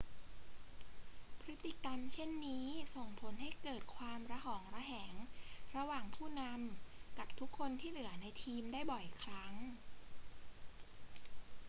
[1.41, 2.65] พฤติกรรมเช่นนี้
[2.95, 5.13] ส่งผลให้เกิดความระหองระแหง
[5.77, 9.53] ระหว่างผู้นำกับทุกคนที่เหลือในทีมได้บ่อยครั้ง